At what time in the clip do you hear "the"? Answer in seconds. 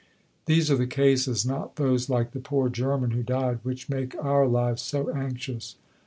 0.77-0.87, 2.31-2.39